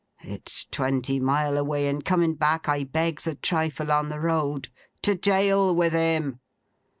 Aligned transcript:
It's 0.23 0.65
twenty 0.65 1.19
mile 1.19 1.59
away; 1.59 1.87
and 1.87 2.03
coming 2.03 2.33
back 2.33 2.67
I 2.67 2.85
begs 2.85 3.27
a 3.27 3.35
trifle 3.35 3.91
on 3.91 4.09
the 4.09 4.19
road. 4.19 4.69
To 5.03 5.13
jail 5.13 5.75
with 5.75 5.93
him! 5.93 6.39